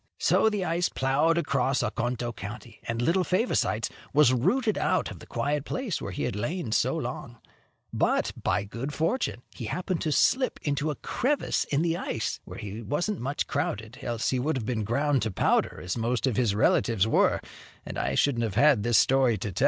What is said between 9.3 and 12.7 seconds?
he happened to slip into a crevice in the ice, where